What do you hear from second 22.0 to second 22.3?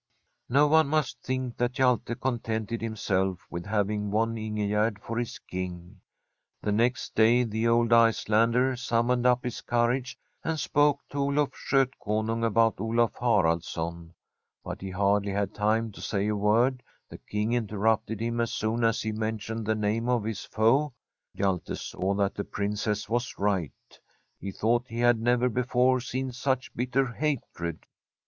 From a SfFEDISH HOMESTEAD